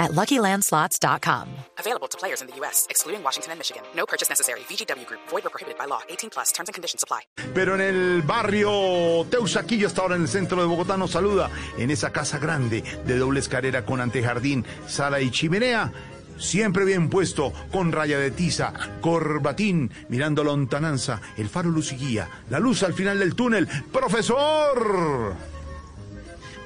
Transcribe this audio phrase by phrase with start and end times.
[0.00, 1.46] at LuckyLandSlots.com.
[1.78, 3.82] Available to players in the U.S., excluding Washington and Michigan.
[3.94, 4.60] No purchase necessary.
[4.60, 5.20] VGW Group.
[5.28, 6.00] Void or prohibited by law.
[6.08, 6.50] 18 plus.
[6.52, 7.20] Terms and conditions apply.
[7.54, 11.90] Pero en el barrio Teusaquillo, hasta ahora en el centro de Bogotá, nos saluda en
[11.90, 15.92] esa casa grande de doble escalera con antejardín, sala y chimenea.
[16.38, 18.72] Siempre bien puesto, con raya de tiza,
[19.02, 23.68] corbatín, mirando la lontananza, el faro luz y guía, la luz al final del túnel.
[23.92, 25.36] ¡Profesor!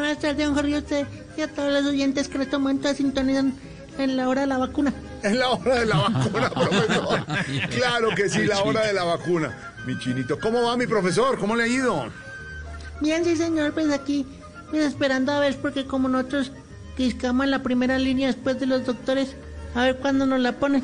[0.00, 3.54] Buenas tardes, don Jorge, usted y a todos los oyentes que en este momento sintonizan
[3.98, 4.94] en la hora de la vacuna.
[5.22, 7.26] Es la hora de la vacuna, profesor.
[7.68, 9.74] Claro que sí, la hora de la vacuna.
[9.86, 11.38] Mi chinito, ¿cómo va mi profesor?
[11.38, 12.10] ¿Cómo le ha ido?
[13.02, 14.26] Bien, sí, señor, pues aquí,
[14.70, 16.50] pues esperando a ver, porque como nosotros
[16.96, 19.36] quiscamos en la primera línea después de los doctores,
[19.74, 20.82] a ver cuándo nos la ponen.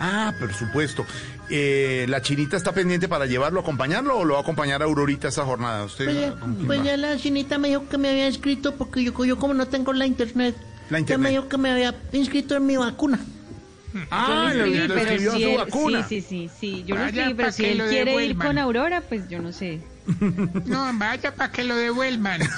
[0.00, 1.06] Ah, por supuesto.
[1.54, 5.28] Eh, ¿La chinita está pendiente para llevarlo, acompañarlo o lo va a acompañar a Aurorita
[5.28, 5.84] esa jornada?
[5.84, 6.34] ¿Usted Pues ya,
[6.66, 9.66] pues ya la chinita me dijo que me había inscrito, porque yo, yo como no
[9.68, 10.56] tengo la internet,
[10.88, 11.20] La ya internet.
[11.24, 13.20] me dijo que me había inscrito en mi vacuna.
[14.10, 16.08] Ah, Yo escribí, pero escribió si su él- vacuna.
[16.08, 16.84] Sí, sí, sí, sí.
[16.86, 18.46] Yo lo Vaya escribí, pero si que él lo quiere ir devuelvan.
[18.46, 19.80] con Aurora, pues yo no sé.
[20.64, 22.40] No, vaya para que lo devuelvan.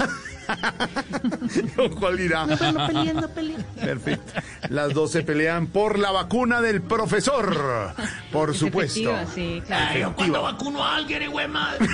[1.99, 2.47] ¿Cuál dirá?
[2.47, 3.63] No, pero no peleen, no peleen.
[3.81, 4.33] Perfecto.
[4.69, 7.95] Las dos se pelean por la vacuna del profesor.
[8.33, 9.01] Por Es supuesto.
[9.01, 9.99] efectiva, sí, claro.
[10.11, 10.41] Efectiva.
[10.41, 11.87] vacuno a alguien, güey, madre?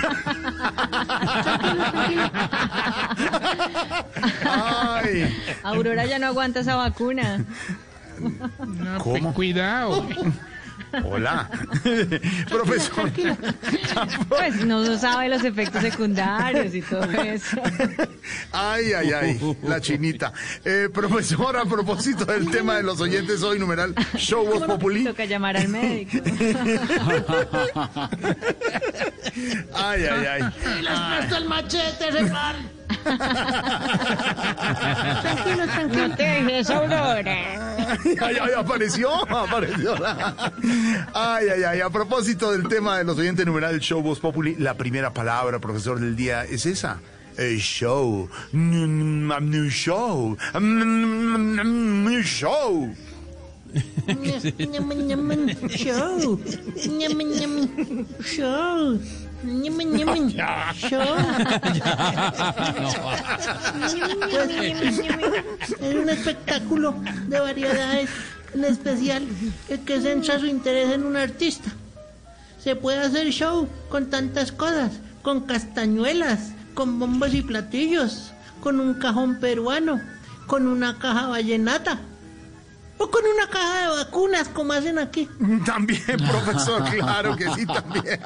[4.49, 7.43] Ay, Aurora ya no aguanta esa vacuna.
[8.19, 9.19] No, ¿Cómo?
[9.19, 10.07] pues cuidado.
[11.03, 11.49] hola.
[12.49, 13.11] profesor.
[14.29, 17.61] Pues no sabe los efectos secundarios y todo eso.
[18.51, 20.33] Ay, ay, ay, la chinita.
[20.63, 25.03] Eh, profesor, a propósito del tema de los oyentes hoy, numeral Show Voz Populi.
[25.03, 26.17] Toca llamar al médico.
[29.73, 30.41] Ay, ay, ay.
[30.81, 32.80] Les presto el machete, hermano.
[35.21, 36.07] Tranquilo, tranquilo.
[36.07, 37.37] No te dejes, Aurora.
[38.21, 39.95] Ay, ay, apareció, apareció.
[41.13, 41.81] Ay, ay, ay.
[41.81, 45.99] A propósito del tema de los oyentes numeral Show Voz Populi, la primera palabra, profesor
[45.99, 46.99] del día, es esa.
[47.37, 48.29] Eh, show.
[48.51, 49.31] Mm,
[49.69, 50.37] Show.
[50.53, 52.95] Mm, Show.
[55.69, 56.39] Show.
[58.23, 58.99] Show.
[60.73, 61.01] Show.
[64.29, 64.99] Pues,
[65.79, 66.95] es un espectáculo
[67.27, 68.09] de variedades,
[68.53, 69.27] en especial
[69.69, 71.71] el que centra su interés en un artista.
[72.63, 74.91] Se puede hacer show con tantas cosas,
[75.23, 79.99] con castañuelas, con bombos y platillos, con un cajón peruano,
[80.45, 81.99] con una caja vallenata.
[83.01, 85.27] O con una caja de vacunas, como hacen aquí.
[85.65, 88.19] También, profesor, claro que sí, también.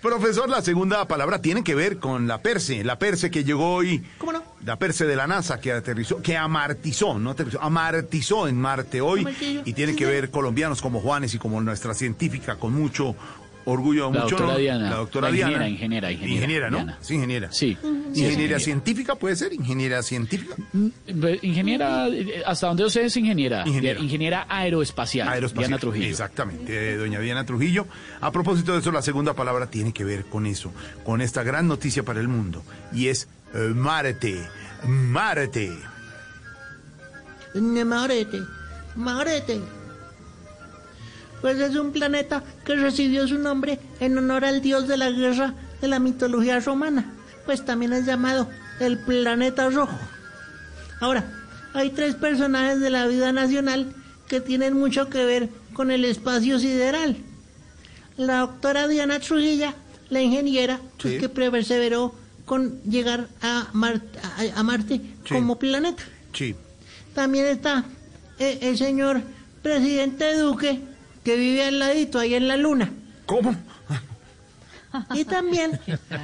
[0.00, 4.06] Profesor, la segunda palabra tiene que ver con la Perse, la Perse que llegó hoy,
[4.18, 4.42] ¿Cómo no?
[4.64, 9.26] la Perse de la NASA que aterrizó, que amartizó, no aterrizó, amartizó en Marte hoy
[9.64, 13.16] y tiene que ver colombianos como Juanes y como nuestra científica con mucho
[13.66, 14.90] orgullo, La mucho doctora Diana.
[14.90, 15.68] la doctora La Diana.
[15.68, 16.76] ingeniera, ingeniera, ingeniera, Ingeniera, ¿no?
[16.78, 16.98] Diana.
[17.00, 17.52] Sí, ingeniera.
[17.52, 17.76] Sí.
[17.82, 18.58] Ingeniería ingeniera.
[18.60, 20.54] científica puede ser, ingeniera científica.
[21.20, 23.64] Pues, Ingeniera, eh, hasta donde yo sé es ingeniera.
[23.66, 24.00] Ingeniera.
[24.00, 25.28] Ingeniera, aeroespacial.
[25.28, 25.68] Aeroespacial.
[25.68, 26.06] Diana Trujillo.
[26.08, 27.86] Exactamente, eh, doña Diana Trujillo.
[28.20, 30.72] A propósito de eso, la segunda palabra tiene que ver con eso,
[31.04, 34.38] con esta gran noticia para el mundo, y es eh, Marte.
[34.86, 35.72] Marte.
[37.54, 38.40] Marete,
[38.96, 39.60] Marete.
[41.44, 45.52] Pues es un planeta que recibió su nombre en honor al dios de la guerra
[45.82, 47.12] de la mitología romana,
[47.44, 48.48] pues también es llamado
[48.80, 49.98] el planeta rojo.
[51.02, 51.30] Ahora,
[51.74, 53.92] hay tres personajes de la vida nacional
[54.26, 57.18] que tienen mucho que ver con el espacio sideral.
[58.16, 59.74] La doctora Diana Trujilla,
[60.08, 61.20] la ingeniera, pues, Sí.
[61.20, 62.14] que perseveró
[62.46, 64.00] con llegar a, Mar-
[64.38, 65.34] a- a Marte Sí.
[65.34, 66.04] como planeta.
[66.32, 66.56] Sí.
[67.14, 67.84] También está
[68.38, 69.20] eh, el señor
[69.62, 70.80] presidente Duque,
[71.24, 72.92] que vive al ladito, ahí en la luna.
[73.26, 73.56] ¿Cómo?
[75.14, 75.80] Y también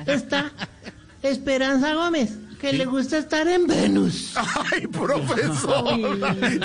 [0.07, 0.53] está
[1.23, 2.31] Esperanza Gómez,
[2.61, 4.35] que le gusta estar en Venus.
[4.71, 5.99] Ay, profesor.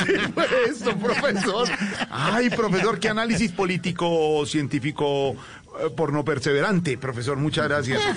[0.06, 1.68] ¿Qué fue esto, profesor?
[2.10, 5.36] Ay, profesor, qué análisis político, científico,
[5.80, 8.02] eh, porno perseverante, profesor, muchas gracias.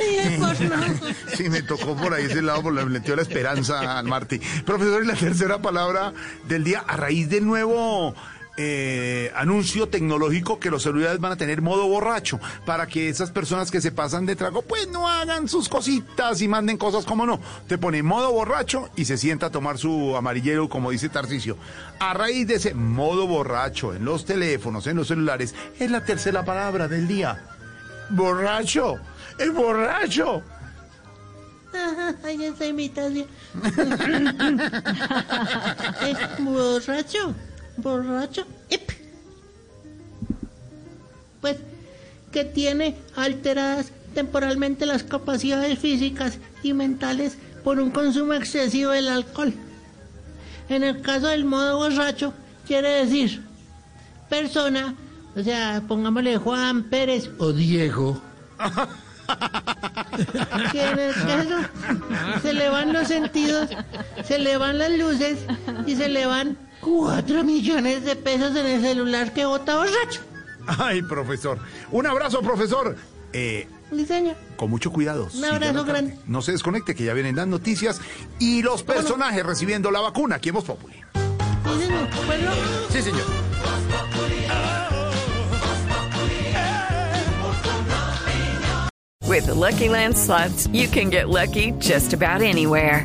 [1.34, 4.40] Sí, me tocó por ahí ese lado, por le metió la esperanza al Marte.
[4.66, 6.12] Profesor, y la tercera palabra
[6.48, 8.14] del día, a raíz del nuevo
[8.60, 13.70] eh, anuncio tecnológico que los celulares van a tener modo borracho para que esas personas
[13.70, 17.40] que se pasan de trago pues no hagan sus cositas y manden cosas como no.
[17.68, 21.56] Te pone modo borracho y se sienta a tomar su amarillero como dice Tarcicio.
[22.00, 26.44] A raíz de ese modo borracho en los teléfonos, en los celulares, es la tercera
[26.44, 27.46] palabra del día.
[28.10, 28.96] Borracho,
[29.38, 30.42] es borracho.
[31.70, 32.52] Eh,
[36.38, 37.34] borracho,
[37.78, 38.44] borracho.
[38.70, 38.90] Ip.
[41.40, 41.56] Pues
[42.32, 49.54] que tiene alteradas temporalmente las capacidades físicas y mentales por un consumo excesivo del alcohol.
[50.68, 52.34] En el caso del modo borracho,
[52.66, 53.42] quiere decir
[54.28, 54.94] persona,
[55.34, 58.20] o sea, pongámosle Juan Pérez o Diego.
[60.72, 61.58] que en el caso
[62.42, 63.68] se le van los sentidos,
[64.24, 65.38] se le van las luces
[65.86, 70.20] y se le van cuatro millones de pesos en el celular que bota borracho.
[70.66, 71.58] Ay, profesor.
[71.90, 72.96] Un abrazo, profesor.
[73.32, 73.66] Eh,
[74.56, 75.28] con mucho cuidado.
[75.34, 76.18] Un abrazo grande.
[76.26, 78.00] No se desconecte, que ya vienen las noticias
[78.38, 80.94] y los personajes recibiendo la vacuna aquí en Voz Populi.
[81.64, 82.08] Sí, señor.
[82.90, 83.48] Sí, señor.
[89.28, 93.04] With the Lucky Land slots, you can get lucky just about anywhere.